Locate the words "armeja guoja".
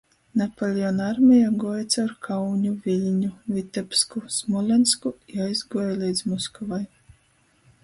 1.15-1.85